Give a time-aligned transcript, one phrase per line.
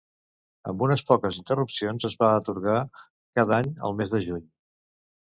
[0.71, 2.81] Amb unes poques interrupcions es va atorgar
[3.41, 4.47] cada any al mes de juny.